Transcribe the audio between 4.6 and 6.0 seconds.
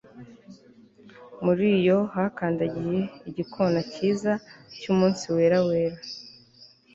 cyumunsi wera wera